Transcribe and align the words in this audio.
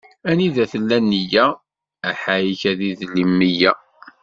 Anida 0.29 0.63
tella 0.71 0.97
nneyya, 1.03 1.45
aḥayek 2.09 2.61
ad 2.71 2.79
idel 2.89 3.15
meyya. 3.37 3.71